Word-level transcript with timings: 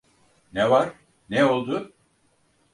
Ne 0.53 0.69
var, 0.69 0.91
ne 1.29 1.45
oldu? 1.45 1.93